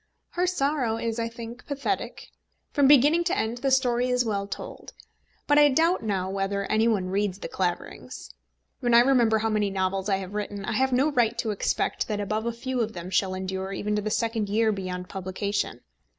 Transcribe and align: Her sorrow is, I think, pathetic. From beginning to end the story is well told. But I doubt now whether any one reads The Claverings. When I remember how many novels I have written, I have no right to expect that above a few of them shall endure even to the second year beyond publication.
Her 0.31 0.47
sorrow 0.47 0.97
is, 0.97 1.19
I 1.19 1.27
think, 1.29 1.67
pathetic. 1.67 2.31
From 2.71 2.87
beginning 2.87 3.23
to 3.25 3.37
end 3.37 3.59
the 3.59 3.69
story 3.69 4.09
is 4.09 4.25
well 4.25 4.47
told. 4.47 4.93
But 5.45 5.59
I 5.59 5.69
doubt 5.69 6.01
now 6.01 6.27
whether 6.27 6.63
any 6.71 6.87
one 6.87 7.09
reads 7.11 7.37
The 7.37 7.47
Claverings. 7.47 8.31
When 8.79 8.95
I 8.95 9.01
remember 9.01 9.37
how 9.37 9.49
many 9.49 9.69
novels 9.69 10.09
I 10.09 10.15
have 10.17 10.33
written, 10.33 10.65
I 10.65 10.71
have 10.73 10.91
no 10.91 11.11
right 11.11 11.37
to 11.37 11.51
expect 11.51 12.07
that 12.07 12.19
above 12.19 12.47
a 12.47 12.51
few 12.51 12.81
of 12.81 12.93
them 12.93 13.11
shall 13.11 13.35
endure 13.35 13.73
even 13.73 13.95
to 13.95 14.01
the 14.01 14.09
second 14.09 14.49
year 14.49 14.71
beyond 14.71 15.07
publication. 15.07 15.81